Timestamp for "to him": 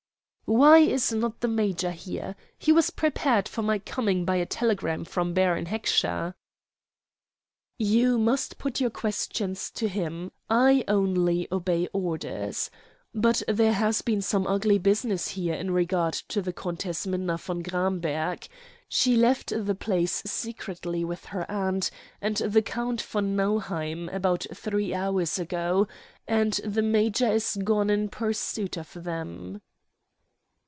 9.71-10.29